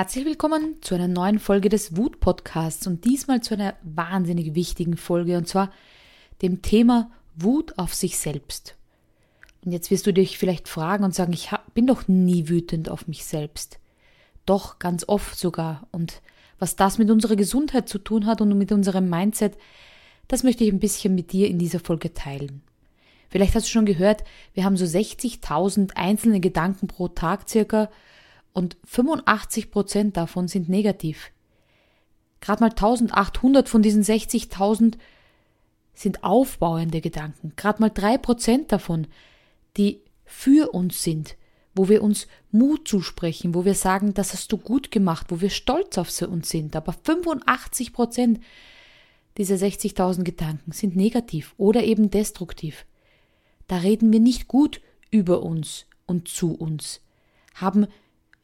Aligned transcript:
Herzlich 0.00 0.24
willkommen 0.24 0.76
zu 0.80 0.94
einer 0.94 1.08
neuen 1.08 1.38
Folge 1.38 1.68
des 1.68 1.94
Wut 1.94 2.20
Podcasts 2.20 2.86
und 2.86 3.04
diesmal 3.04 3.42
zu 3.42 3.52
einer 3.52 3.74
wahnsinnig 3.82 4.54
wichtigen 4.54 4.96
Folge 4.96 5.36
und 5.36 5.46
zwar 5.46 5.70
dem 6.40 6.62
Thema 6.62 7.10
Wut 7.36 7.78
auf 7.78 7.92
sich 7.92 8.16
selbst. 8.16 8.76
Und 9.62 9.72
jetzt 9.72 9.90
wirst 9.90 10.06
du 10.06 10.14
dich 10.14 10.38
vielleicht 10.38 10.68
fragen 10.68 11.04
und 11.04 11.14
sagen, 11.14 11.34
ich 11.34 11.50
bin 11.74 11.86
doch 11.86 12.08
nie 12.08 12.48
wütend 12.48 12.88
auf 12.88 13.08
mich 13.08 13.26
selbst. 13.26 13.78
Doch, 14.46 14.78
ganz 14.78 15.06
oft 15.06 15.38
sogar. 15.38 15.86
Und 15.92 16.22
was 16.58 16.76
das 16.76 16.96
mit 16.96 17.10
unserer 17.10 17.36
Gesundheit 17.36 17.86
zu 17.86 17.98
tun 17.98 18.24
hat 18.24 18.40
und 18.40 18.56
mit 18.56 18.72
unserem 18.72 19.10
Mindset, 19.10 19.58
das 20.28 20.44
möchte 20.44 20.64
ich 20.64 20.72
ein 20.72 20.80
bisschen 20.80 21.14
mit 21.14 21.30
dir 21.30 21.46
in 21.46 21.58
dieser 21.58 21.78
Folge 21.78 22.14
teilen. 22.14 22.62
Vielleicht 23.28 23.54
hast 23.54 23.66
du 23.66 23.70
schon 23.70 23.84
gehört, 23.84 24.24
wir 24.54 24.64
haben 24.64 24.78
so 24.78 24.86
60.000 24.86 25.94
einzelne 25.94 26.40
Gedanken 26.40 26.86
pro 26.86 27.08
Tag 27.08 27.50
circa 27.50 27.90
und 28.52 28.76
85 28.84 29.70
Prozent 29.70 30.16
davon 30.16 30.48
sind 30.48 30.68
negativ. 30.68 31.30
Gerade 32.40 32.62
mal 32.62 32.70
1800 32.70 33.68
von 33.68 33.82
diesen 33.82 34.02
60.000 34.02 34.94
sind 35.94 36.24
aufbauende 36.24 37.00
Gedanken. 37.00 37.52
Gerade 37.56 37.80
mal 37.80 37.90
drei 37.90 38.16
Prozent 38.16 38.72
davon, 38.72 39.06
die 39.76 40.00
für 40.24 40.72
uns 40.72 41.02
sind, 41.02 41.36
wo 41.74 41.88
wir 41.88 42.02
uns 42.02 42.26
Mut 42.50 42.88
zusprechen, 42.88 43.54
wo 43.54 43.64
wir 43.64 43.74
sagen, 43.74 44.14
das 44.14 44.32
hast 44.32 44.50
du 44.52 44.56
gut 44.56 44.90
gemacht, 44.90 45.26
wo 45.28 45.40
wir 45.40 45.50
stolz 45.50 45.98
auf 45.98 46.08
uns 46.22 46.48
sind. 46.48 46.74
Aber 46.74 46.92
85 46.92 47.92
Prozent 47.92 48.40
dieser 49.36 49.54
60.000 49.56 50.22
Gedanken 50.24 50.72
sind 50.72 50.96
negativ 50.96 51.54
oder 51.56 51.84
eben 51.84 52.10
destruktiv. 52.10 52.86
Da 53.68 53.78
reden 53.78 54.12
wir 54.12 54.20
nicht 54.20 54.48
gut 54.48 54.80
über 55.10 55.42
uns 55.42 55.86
und 56.06 56.28
zu 56.28 56.54
uns, 56.54 57.00
haben 57.54 57.86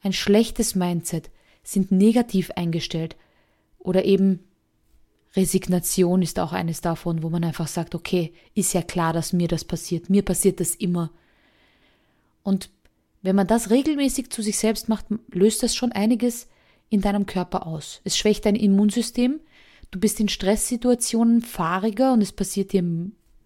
ein 0.02 0.12
schlechtes 0.12 0.74
Mindset, 0.74 1.30
sind 1.62 1.90
negativ 1.90 2.50
eingestellt 2.52 3.16
oder 3.78 4.04
eben 4.04 4.40
Resignation 5.36 6.22
ist 6.22 6.38
auch 6.38 6.52
eines 6.52 6.80
davon, 6.80 7.22
wo 7.22 7.28
man 7.28 7.44
einfach 7.44 7.68
sagt, 7.68 7.94
okay, 7.94 8.32
ist 8.54 8.72
ja 8.72 8.82
klar, 8.82 9.12
dass 9.12 9.32
mir 9.32 9.48
das 9.48 9.64
passiert, 9.64 10.08
mir 10.08 10.22
passiert 10.22 10.60
das 10.60 10.74
immer. 10.74 11.10
Und 12.42 12.70
wenn 13.20 13.36
man 13.36 13.46
das 13.46 13.70
regelmäßig 13.70 14.30
zu 14.30 14.40
sich 14.40 14.56
selbst 14.58 14.88
macht, 14.88 15.06
löst 15.30 15.62
das 15.62 15.74
schon 15.74 15.92
einiges 15.92 16.48
in 16.88 17.00
deinem 17.00 17.26
Körper 17.26 17.66
aus. 17.66 18.00
Es 18.04 18.16
schwächt 18.16 18.46
dein 18.46 18.54
Immunsystem, 18.54 19.40
du 19.90 20.00
bist 20.00 20.20
in 20.20 20.28
Stresssituationen 20.28 21.42
fahriger 21.42 22.12
und 22.12 22.22
es 22.22 22.32
passiert 22.32 22.72
dir 22.72 22.84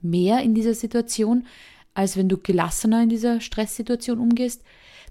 mehr 0.00 0.42
in 0.42 0.54
dieser 0.54 0.74
Situation, 0.74 1.46
als 1.94 2.16
wenn 2.16 2.28
du 2.28 2.38
gelassener 2.38 3.02
in 3.02 3.08
dieser 3.08 3.40
Stresssituation 3.40 4.20
umgehst. 4.20 4.62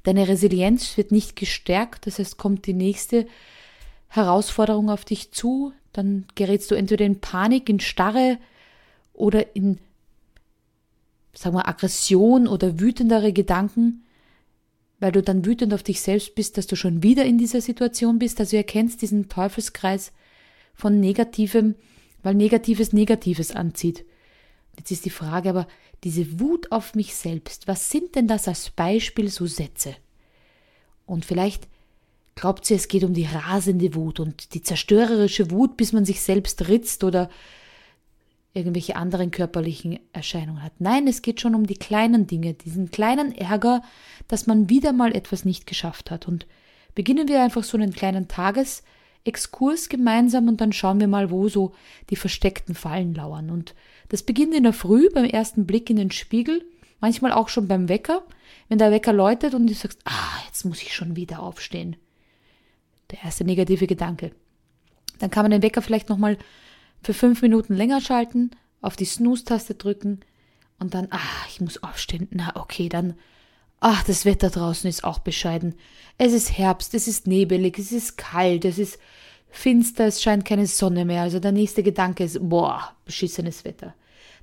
Deine 0.03 0.27
Resilienz 0.27 0.97
wird 0.97 1.11
nicht 1.11 1.35
gestärkt, 1.35 2.07
das 2.07 2.19
heißt, 2.19 2.37
kommt 2.37 2.65
die 2.65 2.73
nächste 2.73 3.27
Herausforderung 4.07 4.89
auf 4.89 5.05
dich 5.05 5.31
zu, 5.31 5.73
dann 5.93 6.25
gerätst 6.35 6.71
du 6.71 6.75
entweder 6.75 7.05
in 7.05 7.19
Panik, 7.19 7.69
in 7.69 7.79
Starre 7.79 8.37
oder 9.13 9.55
in, 9.55 9.77
sagen 11.33 11.55
wir, 11.55 11.67
Aggression 11.67 12.47
oder 12.47 12.79
wütendere 12.79 13.33
Gedanken, 13.33 14.03
weil 14.99 15.11
du 15.11 15.21
dann 15.21 15.45
wütend 15.45 15.73
auf 15.73 15.83
dich 15.83 16.01
selbst 16.01 16.35
bist, 16.35 16.57
dass 16.57 16.67
du 16.67 16.75
schon 16.75 17.03
wieder 17.03 17.25
in 17.25 17.37
dieser 17.37 17.61
Situation 17.61 18.19
bist. 18.19 18.39
Also 18.39 18.51
du 18.51 18.57
erkennst 18.57 19.01
diesen 19.01 19.29
Teufelskreis 19.29 20.11
von 20.73 20.99
Negativem, 20.99 21.75
weil 22.23 22.35
Negatives 22.35 22.93
Negatives 22.93 23.55
anzieht. 23.55 24.05
Jetzt 24.79 24.91
ist 24.91 25.03
die 25.03 25.09
Frage 25.09 25.49
aber, 25.49 25.67
diese 26.05 26.39
Wut 26.39 26.71
auf 26.71 26.95
mich 26.95 27.13
selbst, 27.13 27.67
was 27.67 27.89
sind 27.89 28.15
denn 28.15 28.27
das 28.27 28.47
als 28.47 28.69
Beispiel 28.69 29.27
so 29.27 29.45
Sätze? 29.45 29.93
Und 31.05 31.25
vielleicht 31.25 31.67
glaubt 32.35 32.65
sie, 32.65 32.75
es 32.75 32.87
geht 32.87 33.03
um 33.03 33.13
die 33.13 33.25
rasende 33.25 33.93
Wut 33.93 34.21
und 34.21 34.53
die 34.53 34.61
zerstörerische 34.61 35.51
Wut, 35.51 35.75
bis 35.75 35.91
man 35.91 36.05
sich 36.05 36.21
selbst 36.21 36.69
ritzt 36.69 37.03
oder 37.03 37.29
irgendwelche 38.53 38.95
anderen 38.95 39.31
körperlichen 39.31 39.99
Erscheinungen 40.13 40.63
hat. 40.63 40.79
Nein, 40.79 41.09
es 41.09 41.21
geht 41.21 41.41
schon 41.41 41.55
um 41.55 41.67
die 41.67 41.75
kleinen 41.75 42.25
Dinge, 42.25 42.53
diesen 42.53 42.89
kleinen 42.89 43.35
Ärger, 43.35 43.81
dass 44.29 44.47
man 44.47 44.69
wieder 44.69 44.93
mal 44.93 45.13
etwas 45.13 45.43
nicht 45.43 45.67
geschafft 45.67 46.09
hat. 46.09 46.25
Und 46.25 46.47
beginnen 46.95 47.27
wir 47.27 47.43
einfach 47.43 47.65
so 47.65 47.77
einen 47.77 47.91
kleinen 47.91 48.29
Tagesexkurs 49.23 49.89
gemeinsam 49.89 50.47
und 50.47 50.61
dann 50.61 50.73
schauen 50.73 50.99
wir 50.99 51.07
mal, 51.07 51.31
wo 51.31 51.49
so 51.49 51.73
die 52.09 52.15
versteckten 52.15 52.75
Fallen 52.75 53.13
lauern. 53.13 53.49
Und 53.49 53.75
das 54.09 54.23
beginnt 54.23 54.53
in 54.53 54.63
der 54.63 54.73
Früh 54.73 55.09
beim 55.13 55.25
ersten 55.25 55.65
Blick 55.65 55.89
in 55.89 55.97
den 55.97 56.11
Spiegel, 56.11 56.63
manchmal 56.99 57.31
auch 57.31 57.49
schon 57.49 57.67
beim 57.67 57.89
Wecker, 57.89 58.23
wenn 58.67 58.77
der 58.77 58.91
Wecker 58.91 59.13
läutet 59.13 59.53
und 59.53 59.67
du 59.67 59.73
sagst, 59.73 59.99
ah, 60.05 60.43
jetzt 60.47 60.65
muss 60.65 60.81
ich 60.81 60.93
schon 60.93 61.15
wieder 61.15 61.41
aufstehen. 61.41 61.95
Der 63.11 63.23
erste 63.23 63.43
negative 63.43 63.87
Gedanke. 63.87 64.31
Dann 65.19 65.31
kann 65.31 65.43
man 65.43 65.51
den 65.51 65.63
Wecker 65.63 65.81
vielleicht 65.81 66.09
nochmal 66.09 66.37
für 67.03 67.13
fünf 67.13 67.41
Minuten 67.41 67.75
länger 67.75 68.01
schalten, 68.01 68.51
auf 68.81 68.95
die 68.95 69.05
Snooze-Taste 69.05 69.75
drücken 69.75 70.21
und 70.79 70.93
dann, 70.93 71.07
ah, 71.11 71.45
ich 71.49 71.59
muss 71.59 71.83
aufstehen. 71.83 72.27
Na, 72.31 72.55
okay, 72.55 72.87
dann, 72.87 73.15
ach, 73.79 74.03
das 74.03 74.25
Wetter 74.25 74.49
draußen 74.49 74.89
ist 74.89 75.03
auch 75.03 75.19
bescheiden. 75.19 75.75
Es 76.17 76.33
ist 76.33 76.57
Herbst, 76.57 76.93
es 76.93 77.07
ist 77.07 77.27
nebelig, 77.27 77.79
es 77.79 77.91
ist 77.91 78.17
kalt, 78.17 78.65
es 78.65 78.77
ist 78.77 78.99
finster, 79.49 80.05
es 80.05 80.21
scheint 80.21 80.45
keine 80.45 80.67
Sonne 80.67 81.05
mehr. 81.05 81.21
Also 81.21 81.39
der 81.39 81.51
nächste 81.51 81.83
Gedanke 81.83 82.23
ist, 82.23 82.37
boah, 82.41 82.93
beschissenes 83.05 83.65
Wetter. 83.65 83.93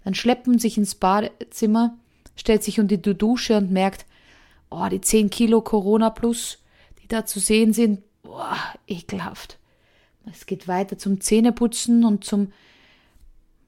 Dann 0.05 0.15
schleppt 0.15 0.47
man 0.47 0.59
sich 0.59 0.79
ins 0.79 0.95
Badezimmer, 0.95 1.97
stellt 2.35 2.63
sich 2.63 2.81
unter 2.81 2.97
die 2.97 3.15
Dusche 3.15 3.57
und 3.57 3.71
merkt, 3.71 4.07
oh, 4.71 4.87
die 4.89 5.01
10 5.01 5.31
Kilo 5.31 5.61
Corona 5.61 6.11
plus, 6.11 6.59
die 7.03 7.09
da 7.09 7.27
zu 7.27 7.41
sehen 7.41 7.73
sind, 7.73 8.03
boah, 8.23 8.57
ekelhaft. 8.87 9.59
Es 10.31 10.47
geht 10.47 10.67
weiter 10.67 10.99
zum 10.99 11.21
Zähneputzen 11.21 12.05
und 12.05 12.25
zum 12.25 12.53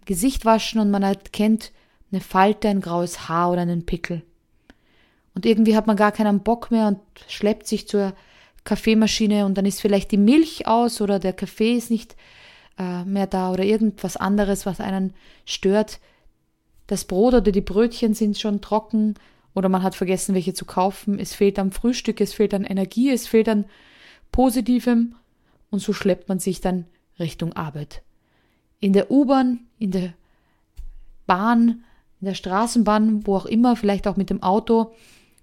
Gesichtwaschen 0.07 0.81
und 0.81 0.91
man 0.91 1.03
erkennt 1.03 1.73
eine 2.11 2.21
Falte, 2.21 2.69
ein 2.69 2.81
graues 2.81 3.29
Haar 3.29 3.53
oder 3.53 3.63
einen 3.63 3.87
Pickel. 3.87 4.23
Und 5.35 5.47
irgendwie 5.47 5.77
hat 5.77 5.87
man 5.87 5.97
gar 5.97 6.13
keinen 6.13 6.41
Bock 6.41 6.71
mehr 6.71 6.89
und 6.89 6.99
schleppt 7.29 7.67
sich 7.67 7.87
zur 7.87 8.15
Kaffeemaschine 8.65 9.47
und 9.47 9.57
dann 9.57 9.67
ist 9.67 9.81
vielleicht 9.81 10.11
die 10.11 10.17
Milch 10.17 10.67
aus 10.67 11.01
oder 11.01 11.19
der 11.19 11.33
Kaffee 11.33 11.75
ist 11.75 11.91
nicht 11.91 12.17
äh, 12.79 13.05
mehr 13.05 13.27
da 13.27 13.53
oder 13.53 13.65
irgendwas 13.65 14.17
anderes, 14.17 14.67
was 14.67 14.81
einen 14.81 15.15
stört 15.45 16.01
das 16.89 17.05
Brot 17.05 17.35
oder 17.35 17.53
die 17.53 17.61
Brötchen 17.61 18.15
sind 18.15 18.37
schon 18.39 18.61
trocken 18.61 19.15
oder 19.55 19.69
man 19.69 19.83
hat 19.85 19.95
vergessen, 19.95 20.35
welche 20.35 20.55
zu 20.55 20.65
kaufen. 20.65 21.19
Es 21.21 21.35
fehlt 21.35 21.59
am 21.59 21.71
Frühstück, 21.71 22.21
es 22.21 22.33
fehlt 22.33 22.53
an 22.55 22.65
Energie, 22.65 23.11
es 23.11 23.29
fehlt 23.29 23.49
an 23.49 23.67
Positivem 24.33 25.15
und 25.71 25.79
so 25.81 25.93
schleppt 25.93 26.29
man 26.29 26.41
sich 26.41 26.61
dann 26.61 26.87
Richtung 27.21 27.53
Arbeit. 27.53 28.03
In 28.81 28.93
der 28.93 29.11
U-Bahn, 29.11 29.61
in 29.79 29.91
der 29.91 30.15
Bahn, 31.27 31.85
in 32.21 32.27
der 32.27 32.35
Straßenbahn, 32.35 33.27
wo 33.27 33.37
auch 33.37 33.47
immer, 33.47 33.77
vielleicht 33.77 34.09
auch 34.09 34.17
mit 34.17 34.31
dem 34.31 34.43
Auto, 34.43 34.93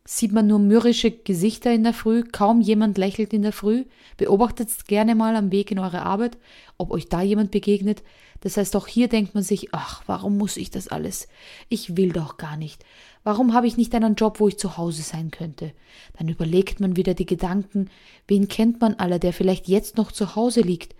sieht 0.08 0.32
man 0.32 0.46
nur 0.46 0.60
mürrische 0.60 1.10
Gesichter 1.10 1.74
in 1.74 1.84
der 1.84 1.94
Früh, 1.94 2.24
kaum 2.24 2.62
jemand 2.62 2.98
lächelt 3.00 3.34
in 3.34 3.42
der 3.42 3.52
Früh. 3.52 3.86
Beobachtet 4.18 4.70
gerne 4.88 5.16
mal 5.16 5.36
am 5.36 5.52
Weg 5.52 5.72
in 5.72 5.80
eure 5.80 6.04
Arbeit, 6.04 6.38
ob 6.78 6.92
euch 6.92 7.10
da 7.10 7.24
jemand 7.24 7.50
begegnet. 7.50 8.04
Das 8.42 8.58
heißt, 8.58 8.76
auch 8.76 8.86
hier 8.86 9.08
denkt 9.08 9.34
man 9.34 9.44
sich, 9.44 9.74
ach, 9.74 10.04
warum 10.06 10.38
muss 10.38 10.58
ich 10.58 10.70
das 10.70 10.88
alles? 10.88 11.28
Ich 11.70 11.98
will 11.98 12.12
doch 12.12 12.38
gar 12.38 12.56
nicht. 12.56 12.86
Warum 13.24 13.56
habe 13.56 13.66
ich 13.66 13.78
nicht 13.78 13.96
einen 13.96 14.14
Job, 14.14 14.40
wo 14.40 14.48
ich 14.48 14.60
zu 14.60 14.78
Hause 14.78 15.02
sein 15.02 15.32
könnte? 15.32 15.74
Dann 16.20 16.28
überlegt 16.28 16.80
man 16.80 16.96
wieder 16.96 17.16
die 17.16 17.26
Gedanken, 17.26 17.90
wen 18.28 18.48
kennt 18.48 18.82
man 18.82 18.94
alle, 18.94 19.20
der 19.20 19.34
vielleicht 19.34 19.68
jetzt 19.68 19.98
noch 19.98 20.12
zu 20.12 20.36
Hause 20.36 20.62
liegt? 20.62 20.96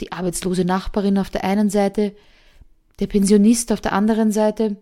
Die 0.00 0.12
arbeitslose 0.12 0.64
Nachbarin 0.64 1.18
auf 1.18 1.28
der 1.28 1.44
einen 1.44 1.68
Seite, 1.68 2.16
der 3.00 3.08
Pensionist 3.08 3.70
auf 3.70 3.82
der 3.82 3.92
anderen 3.92 4.32
Seite, 4.32 4.78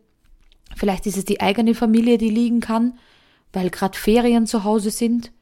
vielleicht 0.76 1.06
ist 1.06 1.16
es 1.16 1.24
die 1.24 1.40
eigene 1.40 1.74
Familie, 1.74 2.18
die 2.18 2.30
liegen 2.30 2.60
kann, 2.60 2.96
weil 3.56 3.70
gerade 3.70 3.96
Ferien 3.96 4.46
zu 4.46 4.64
Hause 4.64 4.90
sind. 4.90 5.32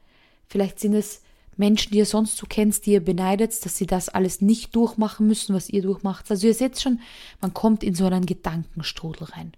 Vielleicht 0.47 0.79
sind 0.79 0.93
es 0.93 1.21
Menschen, 1.57 1.91
die 1.91 1.97
ihr 1.97 2.05
sonst 2.05 2.37
so 2.37 2.45
kennst, 2.47 2.85
die 2.85 2.93
ihr 2.93 3.03
beneidet, 3.03 3.65
dass 3.65 3.75
sie 3.75 3.87
das 3.87 4.07
alles 4.07 4.39
nicht 4.39 4.73
durchmachen 4.73 5.27
müssen, 5.27 5.53
was 5.53 5.69
ihr 5.69 5.81
durchmacht. 5.81 6.31
Also 6.31 6.47
ihr 6.47 6.53
seht 6.53 6.79
schon, 6.79 7.01
man 7.41 7.53
kommt 7.53 7.83
in 7.83 7.93
so 7.93 8.05
einen 8.05 8.25
Gedankenstrudel 8.25 9.27
rein. 9.27 9.51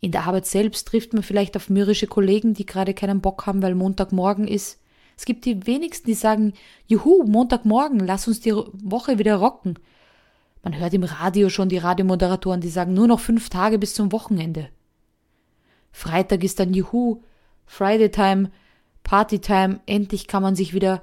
In 0.00 0.10
der 0.10 0.24
Arbeit 0.24 0.46
selbst 0.46 0.88
trifft 0.88 1.12
man 1.12 1.22
vielleicht 1.22 1.54
auf 1.54 1.68
mürrische 1.68 2.06
Kollegen, 2.06 2.54
die 2.54 2.64
gerade 2.64 2.94
keinen 2.94 3.20
Bock 3.20 3.44
haben, 3.44 3.60
weil 3.60 3.74
Montagmorgen 3.74 4.48
ist. 4.48 4.80
Es 5.14 5.26
gibt 5.26 5.44
die 5.44 5.66
wenigsten, 5.66 6.06
die 6.06 6.14
sagen, 6.14 6.54
juhu, 6.86 7.24
Montagmorgen, 7.24 8.00
lass 8.00 8.26
uns 8.26 8.40
die 8.40 8.54
Woche 8.54 9.18
wieder 9.18 9.36
rocken. 9.36 9.78
Man 10.62 10.78
hört 10.78 10.94
im 10.94 11.04
Radio 11.04 11.50
schon 11.50 11.68
die 11.68 11.76
Radiomoderatoren, 11.76 12.62
die 12.62 12.70
sagen 12.70 12.94
nur 12.94 13.06
noch 13.06 13.20
fünf 13.20 13.50
Tage 13.50 13.78
bis 13.78 13.92
zum 13.92 14.12
Wochenende. 14.12 14.70
Freitag 15.92 16.42
ist 16.42 16.58
dann 16.58 16.72
Juhu, 16.72 17.20
Friday 17.66 18.10
Time, 18.10 18.50
Party 19.02 19.38
Time, 19.38 19.80
endlich 19.86 20.26
kann 20.26 20.42
man 20.42 20.56
sich 20.56 20.74
wieder 20.74 21.02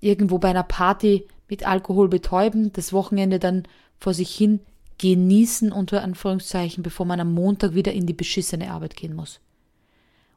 irgendwo 0.00 0.38
bei 0.38 0.50
einer 0.50 0.62
Party 0.62 1.26
mit 1.48 1.66
Alkohol 1.66 2.08
betäuben, 2.08 2.72
das 2.72 2.92
Wochenende 2.92 3.38
dann 3.38 3.64
vor 3.98 4.14
sich 4.14 4.34
hin 4.34 4.60
genießen, 4.98 5.72
unter 5.72 6.02
Anführungszeichen, 6.02 6.82
bevor 6.82 7.06
man 7.06 7.20
am 7.20 7.32
Montag 7.32 7.74
wieder 7.74 7.92
in 7.92 8.06
die 8.06 8.12
beschissene 8.12 8.70
Arbeit 8.70 8.96
gehen 8.96 9.14
muss. 9.14 9.40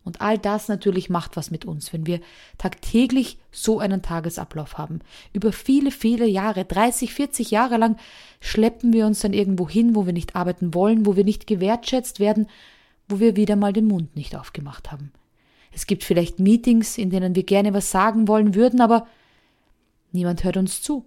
Und 0.03 0.21
all 0.21 0.37
das 0.37 0.67
natürlich 0.67 1.09
macht 1.09 1.37
was 1.37 1.51
mit 1.51 1.65
uns, 1.65 1.93
wenn 1.93 2.07
wir 2.07 2.21
tagtäglich 2.57 3.37
so 3.51 3.79
einen 3.79 4.01
Tagesablauf 4.01 4.77
haben. 4.77 4.99
Über 5.31 5.51
viele, 5.51 5.91
viele 5.91 6.25
Jahre, 6.25 6.65
30, 6.65 7.13
40 7.13 7.51
Jahre 7.51 7.77
lang 7.77 7.97
schleppen 8.39 8.93
wir 8.93 9.05
uns 9.05 9.19
dann 9.19 9.33
irgendwo 9.33 9.69
hin, 9.69 9.95
wo 9.95 10.07
wir 10.07 10.13
nicht 10.13 10.35
arbeiten 10.35 10.73
wollen, 10.73 11.05
wo 11.05 11.15
wir 11.15 11.23
nicht 11.23 11.45
gewertschätzt 11.45 12.19
werden, 12.19 12.47
wo 13.09 13.19
wir 13.19 13.35
wieder 13.35 13.55
mal 13.55 13.73
den 13.73 13.87
Mund 13.87 14.15
nicht 14.15 14.35
aufgemacht 14.35 14.91
haben. 14.91 15.11
Es 15.71 15.87
gibt 15.87 16.03
vielleicht 16.03 16.39
Meetings, 16.39 16.97
in 16.97 17.09
denen 17.09 17.35
wir 17.35 17.43
gerne 17.43 17.73
was 17.73 17.91
sagen 17.91 18.27
wollen 18.27 18.55
würden, 18.55 18.81
aber 18.81 19.07
niemand 20.11 20.43
hört 20.43 20.57
uns 20.57 20.81
zu. 20.81 21.05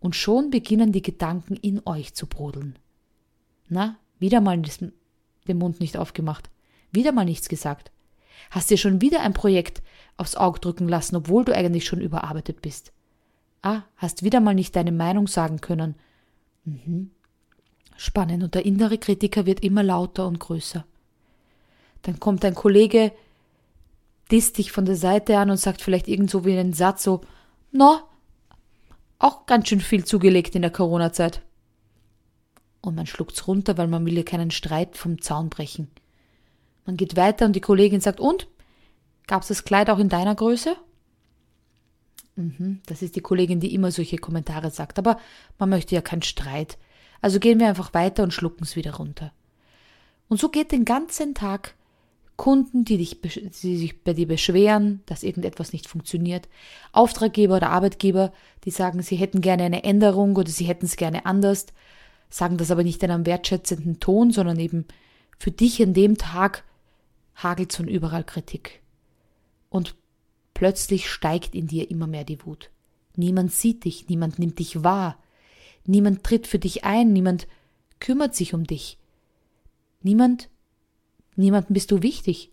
Und 0.00 0.14
schon 0.14 0.50
beginnen 0.50 0.92
die 0.92 1.02
Gedanken 1.02 1.56
in 1.56 1.80
euch 1.84 2.14
zu 2.14 2.26
brodeln. 2.26 2.78
Na, 3.68 3.96
wieder 4.18 4.40
mal 4.40 4.60
den 4.60 5.58
Mund 5.58 5.80
nicht 5.80 5.96
aufgemacht, 5.96 6.50
wieder 6.92 7.12
mal 7.12 7.24
nichts 7.24 7.48
gesagt. 7.48 7.90
Hast 8.50 8.70
dir 8.70 8.78
schon 8.78 9.00
wieder 9.00 9.20
ein 9.20 9.34
Projekt 9.34 9.82
aufs 10.16 10.36
Auge 10.36 10.60
drücken 10.60 10.88
lassen, 10.88 11.16
obwohl 11.16 11.44
du 11.44 11.54
eigentlich 11.54 11.86
schon 11.86 12.00
überarbeitet 12.00 12.62
bist. 12.62 12.92
Ah, 13.62 13.82
hast 13.96 14.22
wieder 14.22 14.40
mal 14.40 14.54
nicht 14.54 14.76
deine 14.76 14.92
Meinung 14.92 15.26
sagen 15.26 15.60
können. 15.60 15.96
Mhm. 16.64 17.10
Spannend, 17.96 18.44
und 18.44 18.54
der 18.54 18.64
innere 18.64 18.98
Kritiker 18.98 19.44
wird 19.44 19.64
immer 19.64 19.82
lauter 19.82 20.26
und 20.26 20.38
größer. 20.38 20.86
Dann 22.02 22.20
kommt 22.20 22.44
ein 22.44 22.54
Kollege, 22.54 23.12
disst 24.30 24.58
dich 24.58 24.72
von 24.72 24.84
der 24.84 24.96
Seite 24.96 25.38
an 25.38 25.50
und 25.50 25.56
sagt 25.56 25.82
vielleicht 25.82 26.08
irgend 26.08 26.30
so 26.30 26.44
wie 26.44 26.58
einen 26.58 26.72
Satz 26.72 27.02
so, 27.02 27.22
no, 27.72 28.00
auch 29.18 29.46
ganz 29.46 29.68
schön 29.68 29.80
viel 29.80 30.04
zugelegt 30.04 30.54
in 30.54 30.62
der 30.62 30.70
Corona-Zeit. 30.70 31.42
Und 32.80 32.94
man 32.94 33.06
schluckt's 33.06 33.48
runter, 33.48 33.76
weil 33.76 33.88
man 33.88 34.06
will 34.06 34.16
ja 34.16 34.22
keinen 34.22 34.50
Streit 34.50 34.96
vom 34.96 35.20
Zaun 35.20 35.48
brechen. 35.48 35.88
Man 36.86 36.96
geht 36.96 37.16
weiter 37.16 37.46
und 37.46 37.54
die 37.54 37.60
Kollegin 37.60 38.00
sagt, 38.00 38.20
und? 38.20 38.48
Gab's 39.26 39.48
das 39.48 39.64
Kleid 39.64 39.90
auch 39.90 39.98
in 39.98 40.08
deiner 40.08 40.34
Größe? 40.34 40.76
Mhm, 42.36 42.80
das 42.86 43.02
ist 43.02 43.16
die 43.16 43.20
Kollegin, 43.20 43.60
die 43.60 43.74
immer 43.74 43.90
solche 43.90 44.16
Kommentare 44.16 44.70
sagt, 44.70 44.98
aber 44.98 45.18
man 45.58 45.68
möchte 45.68 45.94
ja 45.94 46.00
keinen 46.00 46.22
Streit. 46.22 46.78
Also 47.20 47.40
gehen 47.40 47.58
wir 47.58 47.68
einfach 47.68 47.92
weiter 47.94 48.22
und 48.22 48.32
schlucken's 48.32 48.76
wieder 48.76 48.94
runter. 48.94 49.32
Und 50.28 50.38
so 50.38 50.48
geht 50.48 50.70
den 50.70 50.84
ganzen 50.84 51.34
Tag 51.34 51.74
Kunden, 52.38 52.84
die, 52.84 52.98
dich, 52.98 53.20
die 53.20 53.76
sich 53.76 54.04
bei 54.04 54.14
dir 54.14 54.28
beschweren, 54.28 55.02
dass 55.06 55.24
irgendetwas 55.24 55.72
nicht 55.72 55.88
funktioniert, 55.88 56.48
Auftraggeber 56.92 57.56
oder 57.56 57.70
Arbeitgeber, 57.70 58.32
die 58.64 58.70
sagen, 58.70 59.02
sie 59.02 59.16
hätten 59.16 59.40
gerne 59.40 59.64
eine 59.64 59.82
Änderung 59.82 60.36
oder 60.36 60.48
sie 60.48 60.64
hätten 60.64 60.86
es 60.86 60.96
gerne 60.96 61.26
anders, 61.26 61.66
sagen 62.30 62.56
das 62.56 62.70
aber 62.70 62.84
nicht 62.84 63.02
in 63.02 63.10
einem 63.10 63.26
wertschätzenden 63.26 63.98
Ton, 63.98 64.30
sondern 64.30 64.58
eben 64.60 64.86
für 65.36 65.50
dich 65.50 65.82
an 65.82 65.94
dem 65.94 66.16
Tag 66.16 66.62
hagelt 67.34 67.72
von 67.72 67.88
überall 67.88 68.22
Kritik. 68.22 68.82
Und 69.68 69.96
plötzlich 70.54 71.10
steigt 71.10 71.56
in 71.56 71.66
dir 71.66 71.90
immer 71.90 72.06
mehr 72.06 72.24
die 72.24 72.46
Wut. 72.46 72.70
Niemand 73.16 73.50
sieht 73.50 73.84
dich, 73.84 74.08
niemand 74.08 74.38
nimmt 74.38 74.60
dich 74.60 74.84
wahr, 74.84 75.18
niemand 75.86 76.22
tritt 76.22 76.46
für 76.46 76.60
dich 76.60 76.84
ein, 76.84 77.12
niemand 77.12 77.48
kümmert 77.98 78.36
sich 78.36 78.54
um 78.54 78.64
dich. 78.64 78.96
Niemand 80.02 80.48
Niemandem 81.38 81.74
bist 81.74 81.92
du 81.92 82.02
wichtig. 82.02 82.50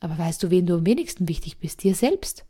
Aber 0.00 0.18
weißt 0.18 0.42
du, 0.42 0.50
wen 0.50 0.66
du 0.66 0.74
am 0.74 0.86
wenigsten 0.86 1.28
wichtig 1.28 1.58
bist? 1.58 1.84
Dir 1.84 1.94
selbst. 1.94 2.44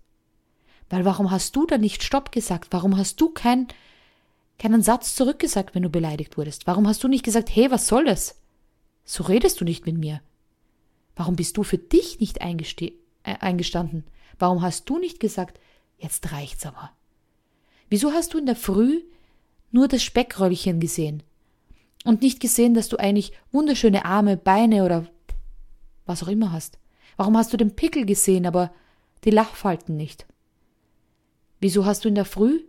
Weil 0.88 1.04
warum 1.04 1.30
hast 1.30 1.54
du 1.56 1.66
da 1.66 1.76
nicht 1.76 2.02
Stopp 2.02 2.32
gesagt? 2.32 2.68
Warum 2.70 2.96
hast 2.96 3.20
du 3.20 3.28
kein, 3.28 3.68
keinen 4.58 4.82
Satz 4.82 5.14
zurückgesagt, 5.14 5.74
wenn 5.74 5.82
du 5.82 5.90
beleidigt 5.90 6.38
wurdest? 6.38 6.66
Warum 6.66 6.88
hast 6.88 7.04
du 7.04 7.08
nicht 7.08 7.24
gesagt, 7.24 7.54
hey, 7.54 7.70
was 7.70 7.86
soll 7.86 8.06
das? 8.06 8.40
So 9.04 9.24
redest 9.24 9.60
du 9.60 9.64
nicht 9.64 9.84
mit 9.84 9.98
mir. 9.98 10.22
Warum 11.16 11.36
bist 11.36 11.58
du 11.58 11.62
für 11.62 11.78
dich 11.78 12.18
nicht 12.18 12.38
äh, 12.38 12.92
eingestanden? 13.22 14.04
Warum 14.38 14.62
hast 14.62 14.88
du 14.88 14.98
nicht 14.98 15.20
gesagt, 15.20 15.60
jetzt 15.98 16.32
reicht's 16.32 16.64
aber? 16.64 16.90
Wieso 17.90 18.12
hast 18.12 18.32
du 18.32 18.38
in 18.38 18.46
der 18.46 18.56
Früh 18.56 19.02
nur 19.70 19.86
das 19.86 20.02
Speckröllchen 20.02 20.80
gesehen? 20.80 21.22
Und 22.04 22.22
nicht 22.22 22.40
gesehen, 22.40 22.74
dass 22.74 22.88
du 22.88 22.96
eigentlich 22.96 23.32
wunderschöne 23.52 24.04
Arme, 24.04 24.36
Beine 24.36 24.84
oder 24.84 25.06
was 26.06 26.22
auch 26.22 26.28
immer 26.28 26.52
hast? 26.52 26.78
Warum 27.16 27.36
hast 27.36 27.52
du 27.52 27.56
den 27.56 27.76
Pickel 27.76 28.06
gesehen, 28.06 28.46
aber 28.46 28.72
die 29.24 29.30
Lachfalten 29.30 29.96
nicht? 29.96 30.26
Wieso 31.60 31.84
hast 31.84 32.04
du 32.04 32.08
in 32.08 32.14
der 32.14 32.24
Früh, 32.24 32.60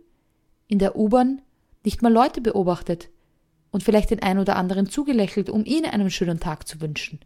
in 0.68 0.78
der 0.78 0.96
U-Bahn, 0.96 1.40
nicht 1.84 2.02
mal 2.02 2.12
Leute 2.12 2.40
beobachtet 2.40 3.08
und 3.70 3.82
vielleicht 3.82 4.10
den 4.10 4.22
einen 4.22 4.40
oder 4.40 4.56
anderen 4.56 4.88
zugelächelt, 4.88 5.48
um 5.48 5.64
ihnen 5.64 5.86
einen 5.86 6.10
schönen 6.10 6.40
Tag 6.40 6.68
zu 6.68 6.80
wünschen? 6.80 7.20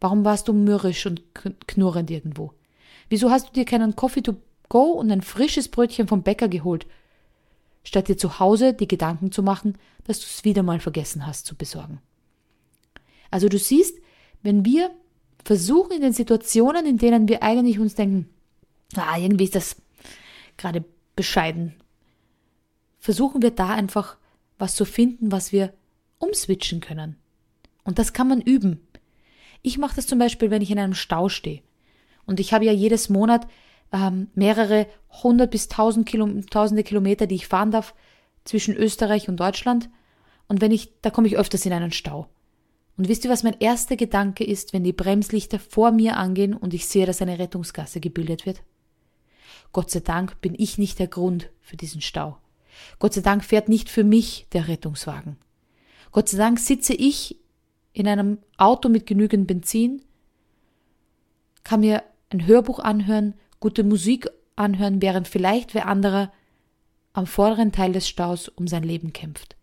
Warum 0.00 0.24
warst 0.24 0.48
du 0.48 0.54
mürrisch 0.54 1.04
und 1.04 1.22
knurrend 1.66 2.10
irgendwo? 2.10 2.54
Wieso 3.10 3.30
hast 3.30 3.48
du 3.48 3.52
dir 3.52 3.66
keinen 3.66 3.96
Coffee 3.96 4.22
to 4.22 4.36
go 4.70 4.92
und 4.92 5.10
ein 5.10 5.20
frisches 5.20 5.68
Brötchen 5.68 6.08
vom 6.08 6.22
Bäcker 6.22 6.48
geholt 6.48 6.86
statt 7.82 8.08
dir 8.08 8.16
zu 8.16 8.38
Hause 8.38 8.74
die 8.74 8.88
Gedanken 8.88 9.32
zu 9.32 9.42
machen, 9.42 9.78
dass 10.04 10.20
du 10.20 10.26
es 10.26 10.44
wieder 10.44 10.62
mal 10.62 10.80
vergessen 10.80 11.26
hast 11.26 11.46
zu 11.46 11.56
besorgen. 11.56 12.00
Also 13.30 13.48
du 13.48 13.58
siehst, 13.58 13.98
wenn 14.42 14.64
wir 14.64 14.90
versuchen 15.44 15.92
in 15.92 16.02
den 16.02 16.12
Situationen, 16.12 16.86
in 16.86 16.98
denen 16.98 17.28
wir 17.28 17.42
eigentlich 17.42 17.78
uns 17.78 17.94
denken, 17.94 18.28
ah, 18.96 19.18
irgendwie 19.18 19.44
ist 19.44 19.54
das 19.54 19.76
gerade 20.56 20.84
bescheiden, 21.16 21.74
versuchen 22.98 23.42
wir 23.42 23.50
da 23.50 23.70
einfach 23.70 24.16
was 24.58 24.74
zu 24.74 24.84
finden, 24.84 25.32
was 25.32 25.52
wir 25.52 25.72
umswitchen 26.18 26.80
können. 26.80 27.16
Und 27.84 27.98
das 27.98 28.12
kann 28.12 28.28
man 28.28 28.40
üben. 28.40 28.86
Ich 29.62 29.78
mache 29.78 29.96
das 29.96 30.06
zum 30.06 30.18
Beispiel, 30.18 30.50
wenn 30.50 30.62
ich 30.62 30.70
in 30.70 30.78
einem 30.78 30.94
Stau 30.94 31.28
stehe. 31.28 31.62
Und 32.26 32.40
ich 32.40 32.52
habe 32.52 32.64
ja 32.64 32.72
jedes 32.72 33.08
Monat 33.08 33.46
ähm, 33.92 34.28
mehrere 34.34 34.86
hundert 35.22 35.50
bis 35.50 35.68
tausend 35.68 36.06
Kilo, 36.06 36.28
tausende 36.50 36.84
Kilometer, 36.84 37.26
die 37.26 37.34
ich 37.36 37.48
fahren 37.48 37.70
darf 37.70 37.94
zwischen 38.44 38.74
Österreich 38.74 39.28
und 39.28 39.38
Deutschland. 39.38 39.90
Und 40.48 40.60
wenn 40.60 40.72
ich, 40.72 40.92
da 41.02 41.10
komme 41.10 41.28
ich 41.28 41.36
öfters 41.36 41.66
in 41.66 41.72
einen 41.72 41.92
Stau. 41.92 42.28
Und 42.96 43.08
wisst 43.08 43.24
ihr, 43.24 43.30
was 43.30 43.42
mein 43.42 43.58
erster 43.60 43.96
Gedanke 43.96 44.44
ist, 44.44 44.72
wenn 44.72 44.84
die 44.84 44.92
Bremslichter 44.92 45.58
vor 45.58 45.90
mir 45.90 46.16
angehen 46.16 46.54
und 46.54 46.74
ich 46.74 46.86
sehe, 46.86 47.06
dass 47.06 47.22
eine 47.22 47.38
Rettungsgasse 47.38 48.00
gebildet 48.00 48.46
wird? 48.46 48.62
Gott 49.72 49.90
sei 49.90 50.00
Dank 50.00 50.40
bin 50.40 50.54
ich 50.58 50.78
nicht 50.78 50.98
der 50.98 51.06
Grund 51.06 51.50
für 51.60 51.76
diesen 51.76 52.00
Stau. 52.00 52.38
Gott 52.98 53.14
sei 53.14 53.20
Dank 53.20 53.44
fährt 53.44 53.68
nicht 53.68 53.88
für 53.88 54.04
mich 54.04 54.46
der 54.52 54.68
Rettungswagen. 54.68 55.36
Gott 56.12 56.28
sei 56.28 56.38
Dank 56.38 56.58
sitze 56.58 56.94
ich 56.94 57.36
in 57.92 58.08
einem 58.08 58.38
Auto 58.56 58.88
mit 58.88 59.06
genügend 59.06 59.46
Benzin, 59.46 60.02
kann 61.64 61.80
mir 61.80 62.02
ein 62.30 62.46
Hörbuch 62.46 62.78
anhören 62.78 63.34
gute 63.60 63.84
Musik 63.84 64.28
anhören, 64.56 65.00
während 65.00 65.28
vielleicht 65.28 65.74
wer 65.74 65.86
anderer 65.86 66.32
am 67.12 67.26
vorderen 67.26 67.72
Teil 67.72 67.92
des 67.92 68.08
Staus 68.08 68.48
um 68.48 68.66
sein 68.66 68.82
Leben 68.82 69.12
kämpft. 69.12 69.56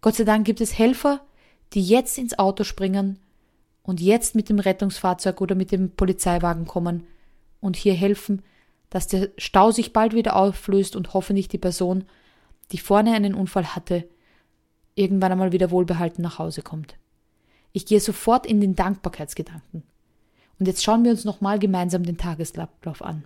Gott 0.00 0.16
sei 0.16 0.24
Dank 0.24 0.44
gibt 0.44 0.60
es 0.60 0.78
Helfer, 0.78 1.20
die 1.72 1.82
jetzt 1.82 2.18
ins 2.18 2.38
Auto 2.38 2.64
springen 2.64 3.18
und 3.82 4.00
jetzt 4.00 4.34
mit 4.34 4.48
dem 4.48 4.58
Rettungsfahrzeug 4.58 5.40
oder 5.40 5.54
mit 5.54 5.72
dem 5.72 5.90
Polizeiwagen 5.90 6.66
kommen 6.66 7.06
und 7.60 7.76
hier 7.76 7.94
helfen, 7.94 8.42
dass 8.90 9.08
der 9.08 9.30
Stau 9.38 9.70
sich 9.70 9.92
bald 9.92 10.14
wieder 10.14 10.36
auflöst 10.36 10.96
und 10.96 11.14
hoffentlich 11.14 11.48
die 11.48 11.58
Person, 11.58 12.04
die 12.72 12.78
vorne 12.78 13.12
einen 13.12 13.34
Unfall 13.34 13.74
hatte, 13.74 14.08
irgendwann 14.94 15.32
einmal 15.32 15.52
wieder 15.52 15.70
wohlbehalten 15.70 16.22
nach 16.22 16.38
Hause 16.38 16.62
kommt. 16.62 16.96
Ich 17.72 17.86
gehe 17.86 18.00
sofort 18.00 18.46
in 18.46 18.60
den 18.60 18.76
Dankbarkeitsgedanken. 18.76 19.82
Und 20.58 20.66
jetzt 20.66 20.84
schauen 20.84 21.04
wir 21.04 21.10
uns 21.10 21.24
nochmal 21.24 21.58
gemeinsam 21.58 22.04
den 22.04 22.16
Tagesablauf 22.16 23.02
an. 23.02 23.24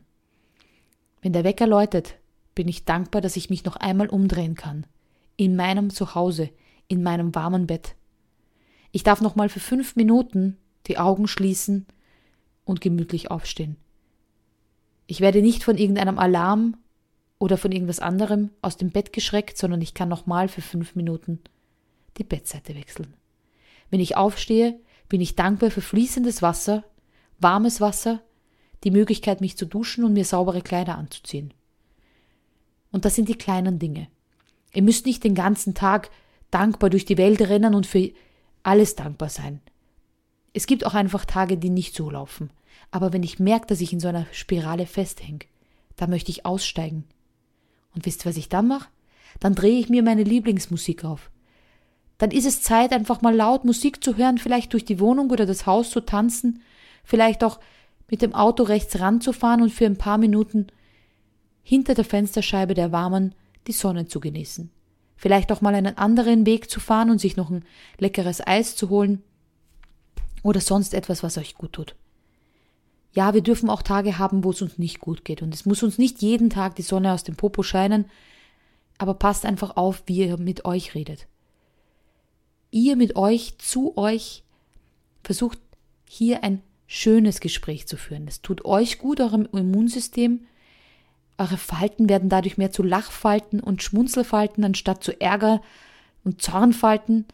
Wenn 1.21 1.33
der 1.33 1.45
Wecker 1.45 1.67
läutet, 1.67 2.17
bin 2.55 2.69
ich 2.69 2.85
dankbar, 2.85 3.21
dass 3.21 3.37
ich 3.37 3.51
mich 3.51 3.65
noch 3.65 3.77
einmal 3.77 4.09
umdrehen 4.09 4.55
kann. 4.55 4.87
In 5.37 5.57
meinem 5.57 5.91
Zuhause, 5.91 6.51
in 6.89 7.03
meinem 7.03 7.35
warmen 7.35 7.67
Bett. 7.67 7.95
Ich 8.93 9.03
darf 9.03 9.21
nochmal 9.21 9.49
für 9.49 9.61
fünf 9.61 9.97
Minuten 9.97 10.57
die 10.87 10.99
Augen 10.99 11.29
schließen 11.29 11.87
und 12.65 12.81
gemütlich 12.81 13.31
aufstehen. 13.31 13.77
Ich 15.07 15.21
werde 15.21 15.43
nicht 15.43 15.65
von 15.65 15.77
irgendeinem 15.77 16.19
Alarm 16.19 16.77
oder 17.39 17.57
von 17.57 17.73
irgendwas 17.73 18.01
anderem 18.01 18.51
aus 18.63 18.77
dem 18.77 18.91
Bett 18.91 19.13
geschreckt, 19.13 19.57
sondern 19.57 19.81
ich 19.81 19.95
kann 19.95 20.09
nochmal 20.09 20.49
für 20.49 20.63
fünf 20.63 20.95
Minuten 20.97 21.41
die 22.17 22.25
Bettseite 22.25 22.75
wechseln. 22.75 23.15
Wenn 23.91 24.01
ich 24.01 24.17
aufstehe, 24.17 24.79
bin 25.09 25.21
ich 25.21 25.37
dankbar 25.37 25.71
für 25.71 25.81
fließendes 25.81 26.43
Wasser 26.43 26.85
warmes 27.39 27.81
Wasser, 27.81 28.21
die 28.85 28.91
Möglichkeit, 28.91 29.41
mich 29.41 29.57
zu 29.57 29.67
duschen 29.67 30.05
und 30.05 30.13
mir 30.13 30.25
saubere 30.25 30.63
Kleider 30.63 30.97
anzuziehen. 30.97 31.53
Und 32.91 33.05
das 33.05 33.15
sind 33.15 33.29
die 33.29 33.35
kleinen 33.35 33.79
Dinge. 33.79 34.09
Ihr 34.73 34.83
müsst 34.83 35.07
nicht 35.07 35.25
den 35.25 35.35
ganzen 35.35 35.75
Tag 35.75 36.11
dankbar 36.51 36.91
durch 36.91 37.05
die 37.05 37.19
Welt 37.19 37.41
rennen 37.41 37.75
und 37.75 37.87
für 37.87 38.11
alles 38.63 38.95
dankbar 38.95 39.29
sein. 39.29 39.61
Es 40.53 40.67
gibt 40.67 40.85
auch 40.87 40.95
einfach 40.95 41.25
Tage, 41.25 41.57
die 41.59 41.71
nicht 41.71 41.95
so 41.95 42.11
laufen. 42.11 42.51
Aber 42.91 43.13
wenn 43.13 43.23
ich 43.23 43.39
merke, 43.39 43.67
dass 43.67 43.81
ich 43.81 43.93
in 43.93 44.01
so 44.01 44.09
einer 44.09 44.27
Spirale 44.33 44.87
festhänge, 44.87 45.41
da 45.97 46.07
möchte 46.07 46.31
ich 46.31 46.47
aussteigen. 46.47 47.05
Und 47.95 48.07
wisst 48.07 48.25
ihr, 48.25 48.31
was 48.31 48.37
ich 48.37 48.49
dann 48.49 48.69
mache? 48.69 48.89
Dann 49.41 49.55
drehe 49.55 49.79
ich 49.79 49.89
mir 49.89 50.03
meine 50.03 50.23
Lieblingsmusik 50.23 51.05
auf. 51.05 51.31
Dann 52.17 52.31
ist 52.31 52.47
es 52.47 52.63
Zeit, 52.63 52.93
einfach 52.93 53.21
mal 53.21 53.35
laut 53.35 53.65
Musik 53.65 54.03
zu 54.03 54.17
hören, 54.17 54.39
vielleicht 54.39 54.73
durch 54.73 54.85
die 54.85 55.01
Wohnung 55.01 55.31
oder 55.31 55.47
das 55.47 55.67
Haus 55.67 55.91
zu 55.91 56.01
tanzen 56.01 56.63
vielleicht 57.05 57.45
auch 57.45 57.61
mit 58.11 58.23
dem 58.23 58.35
Auto 58.35 58.63
rechts 58.63 58.99
ranzufahren 58.99 59.63
und 59.63 59.71
für 59.71 59.87
ein 59.87 59.99
paar 59.99 60.19
Minuten 60.19 60.69
hinter 61.63 61.95
der 61.95 62.05
Fensterscheibe 62.05 62.75
der 62.75 62.93
Warmen 62.93 63.35
die 63.67 63.73
Sonne 63.73 64.07
zu 64.07 64.21
genießen. 64.21 64.71
Vielleicht 65.17 65.53
auch 65.53 65.61
mal 65.61 65.75
einen 65.75 65.99
anderen 65.99 66.47
Weg 66.47 66.71
zu 66.71 66.81
fahren 66.81 67.11
und 67.11 67.21
sich 67.21 67.37
noch 67.37 67.51
ein 67.51 67.65
leckeres 67.99 68.47
Eis 68.47 68.77
zu 68.77 68.89
holen 68.89 69.23
oder 70.43 70.61
sonst 70.61 70.95
etwas, 70.95 71.23
was 71.23 71.37
euch 71.37 71.57
gut 71.57 71.73
tut. 71.73 71.97
Ja, 73.13 73.35
wir 73.35 73.43
dürfen 73.43 73.69
auch 73.69 73.83
Tage 73.83 74.19
haben, 74.19 74.45
wo 74.45 74.51
es 74.51 74.63
uns 74.63 74.79
nicht 74.79 75.01
gut 75.01 75.25
geht 75.25 75.43
und 75.43 75.53
es 75.53 75.67
muss 75.67 75.83
uns 75.83 75.99
nicht 75.99 76.23
jeden 76.23 76.51
Tag 76.51 76.77
die 76.77 76.83
Sonne 76.83 77.13
aus 77.13 77.25
dem 77.25 77.37
Popo 77.37 77.63
scheinen, 77.63 78.07
aber 78.97 79.15
passt 79.15 79.45
einfach 79.45 79.77
auf, 79.77 80.03
wie 80.07 80.19
ihr 80.19 80.39
mit 80.39 80.65
euch 80.65 80.95
redet. 80.95 81.27
Ihr 82.71 82.97
mit 82.97 83.17
euch, 83.17 83.59
zu 83.59 83.97
euch, 83.97 84.45
versucht 85.25 85.59
hier 86.09 86.45
ein 86.45 86.63
schönes 86.89 87.41
Gespräch 87.41 87.87
zu 87.87 87.97
führen. 87.97 88.27
Es 88.27 88.43
tut 88.43 88.65
euch 88.65 88.99
gut, 88.99 89.21
eurem 89.21 89.47
Immunsystem. 89.53 90.47
Eure 91.37 91.59
Falten 91.59 92.09
werden 92.09 92.31
dadurch 92.31 92.59
mehr 92.59 92.73
zu 92.73 92.83
Lachfalten 92.83 93.61
und 93.61 93.83
Schmunzelfalten 93.83 94.65
anstatt 94.65 95.05
zu 95.05 95.21
Ärger 95.21 95.61
und 96.25 96.43
Zornfalten. 96.43 97.27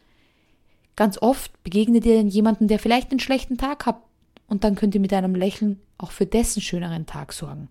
Ganz 0.96 1.22
oft 1.22 1.62
begegnet 1.62 2.04
ihr 2.04 2.20
jemanden, 2.22 2.68
der 2.68 2.78
vielleicht 2.78 3.12
einen 3.12 3.20
schlechten 3.20 3.56
Tag 3.56 3.86
hat, 3.86 4.02
und 4.46 4.62
dann 4.62 4.74
könnt 4.74 4.94
ihr 4.94 5.00
mit 5.00 5.12
einem 5.14 5.34
Lächeln 5.34 5.80
auch 5.96 6.10
für 6.10 6.26
dessen 6.26 6.60
schöneren 6.60 7.06
Tag 7.06 7.32
sorgen. 7.32 7.70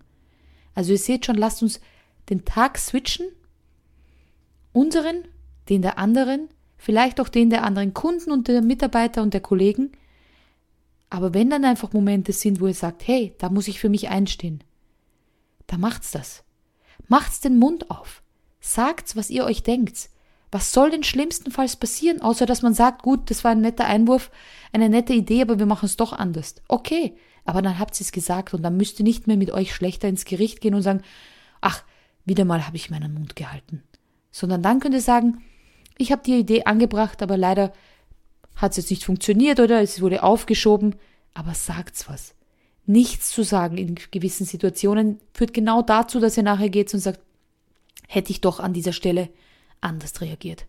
Also 0.74 0.92
ihr 0.92 0.98
seht 0.98 1.24
schon, 1.24 1.36
lasst 1.36 1.62
uns 1.62 1.80
den 2.30 2.44
Tag 2.44 2.78
switchen, 2.78 3.26
unseren, 4.72 5.24
den 5.68 5.82
der 5.82 5.98
anderen, 5.98 6.48
vielleicht 6.76 7.20
auch 7.20 7.28
den 7.28 7.50
der 7.50 7.62
anderen 7.62 7.94
Kunden 7.94 8.32
und 8.32 8.48
der 8.48 8.60
Mitarbeiter 8.60 9.22
und 9.22 9.34
der 9.34 9.40
Kollegen, 9.40 9.92
aber 11.10 11.34
wenn 11.34 11.50
dann 11.50 11.64
einfach 11.64 11.92
Momente 11.92 12.32
sind, 12.32 12.60
wo 12.60 12.66
ihr 12.66 12.74
sagt, 12.74 13.06
hey, 13.06 13.34
da 13.38 13.50
muss 13.50 13.68
ich 13.68 13.80
für 13.80 13.88
mich 13.88 14.08
einstehen, 14.08 14.64
da 15.66 15.78
macht's 15.78 16.10
das. 16.10 16.44
Macht's 17.08 17.40
den 17.40 17.58
Mund 17.58 17.90
auf. 17.90 18.22
Sagt's, 18.60 19.16
was 19.16 19.30
ihr 19.30 19.44
euch 19.44 19.62
denkt. 19.62 20.10
Was 20.50 20.72
soll 20.72 20.90
denn 20.90 21.02
schlimmstenfalls 21.02 21.76
passieren, 21.76 22.20
außer 22.20 22.46
dass 22.46 22.62
man 22.62 22.74
sagt, 22.74 23.02
gut, 23.02 23.30
das 23.30 23.42
war 23.42 23.50
ein 23.50 23.60
netter 23.60 23.86
Einwurf, 23.86 24.30
eine 24.72 24.88
nette 24.88 25.12
Idee, 25.12 25.42
aber 25.42 25.58
wir 25.58 25.66
machen 25.66 25.86
es 25.86 25.96
doch 25.96 26.12
anders. 26.12 26.54
Okay, 26.68 27.16
aber 27.44 27.60
dann 27.60 27.78
habt 27.78 28.00
ihr 28.00 28.04
es 28.04 28.12
gesagt 28.12 28.54
und 28.54 28.62
dann 28.62 28.76
müsst 28.76 29.00
ihr 29.00 29.04
nicht 29.04 29.26
mehr 29.26 29.36
mit 29.36 29.50
euch 29.50 29.74
schlechter 29.74 30.08
ins 30.08 30.24
Gericht 30.24 30.60
gehen 30.60 30.74
und 30.74 30.82
sagen, 30.82 31.02
ach, 31.60 31.82
wieder 32.24 32.44
mal 32.44 32.66
habe 32.66 32.76
ich 32.76 32.90
meinen 32.90 33.14
Mund 33.14 33.36
gehalten. 33.36 33.82
Sondern 34.30 34.62
dann 34.62 34.80
könnt 34.80 34.94
ihr 34.94 35.00
sagen, 35.00 35.42
ich 35.98 36.12
habe 36.12 36.22
die 36.24 36.38
Idee 36.38 36.64
angebracht, 36.64 37.22
aber 37.22 37.36
leider 37.36 37.72
hat 38.56 38.72
es 38.72 38.76
jetzt 38.78 38.90
nicht 38.90 39.04
funktioniert 39.04 39.60
oder 39.60 39.80
es 39.80 40.00
wurde 40.00 40.22
aufgeschoben, 40.22 40.96
aber 41.32 41.54
sagt's 41.54 42.08
was. 42.08 42.34
Nichts 42.86 43.30
zu 43.30 43.42
sagen 43.42 43.78
in 43.78 43.94
gewissen 44.10 44.44
Situationen 44.44 45.20
führt 45.32 45.54
genau 45.54 45.82
dazu, 45.82 46.20
dass 46.20 46.36
ihr 46.36 46.42
nachher 46.42 46.68
geht 46.68 46.92
und 46.92 47.00
sagt, 47.00 47.20
hätte 48.06 48.30
ich 48.30 48.40
doch 48.40 48.60
an 48.60 48.72
dieser 48.72 48.92
Stelle 48.92 49.30
anders 49.80 50.20
reagiert. 50.20 50.66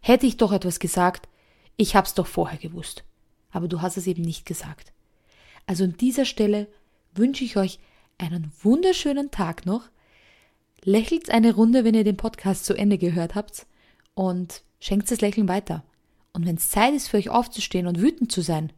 Hätte 0.00 0.26
ich 0.26 0.36
doch 0.36 0.52
etwas 0.52 0.80
gesagt, 0.80 1.28
ich 1.76 1.94
hab's 1.94 2.14
doch 2.14 2.26
vorher 2.26 2.58
gewusst. 2.58 3.04
Aber 3.50 3.68
du 3.68 3.80
hast 3.80 3.96
es 3.96 4.06
eben 4.06 4.22
nicht 4.22 4.46
gesagt. 4.46 4.92
Also 5.66 5.84
an 5.84 5.96
dieser 5.96 6.24
Stelle 6.24 6.66
wünsche 7.14 7.44
ich 7.44 7.56
euch 7.56 7.78
einen 8.18 8.52
wunderschönen 8.62 9.30
Tag 9.30 9.66
noch. 9.66 9.88
Lächelt 10.84 11.30
eine 11.30 11.54
Runde, 11.54 11.84
wenn 11.84 11.94
ihr 11.94 12.04
den 12.04 12.16
Podcast 12.16 12.64
zu 12.64 12.74
Ende 12.74 12.98
gehört 12.98 13.34
habt 13.34 13.66
und 14.14 14.62
schenkt 14.80 15.10
das 15.10 15.20
Lächeln 15.20 15.48
weiter. 15.48 15.84
Und 16.32 16.46
wenn 16.46 16.56
es 16.56 16.70
Zeit 16.70 16.94
ist 16.94 17.08
für 17.08 17.18
euch 17.18 17.30
aufzustehen 17.30 17.86
und 17.86 18.00
wütend 18.00 18.32
zu 18.32 18.40
sein, 18.40 18.72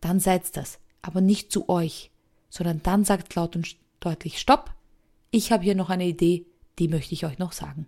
dann 0.00 0.20
seid's 0.20 0.52
das. 0.52 0.78
Aber 1.02 1.20
nicht 1.20 1.52
zu 1.52 1.68
euch, 1.68 2.10
sondern 2.48 2.82
dann 2.82 3.04
sagt 3.04 3.34
laut 3.34 3.56
und 3.56 3.76
deutlich 4.00 4.38
Stopp. 4.38 4.74
Ich 5.30 5.52
habe 5.52 5.64
hier 5.64 5.74
noch 5.74 5.90
eine 5.90 6.06
Idee, 6.06 6.46
die 6.78 6.88
möchte 6.88 7.14
ich 7.14 7.26
euch 7.26 7.38
noch 7.38 7.52
sagen. 7.52 7.86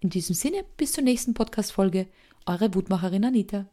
In 0.00 0.10
diesem 0.10 0.34
Sinne, 0.34 0.64
bis 0.76 0.92
zur 0.92 1.04
nächsten 1.04 1.34
Podcast-Folge. 1.34 2.06
Eure 2.44 2.74
Wutmacherin 2.74 3.24
Anita. 3.24 3.66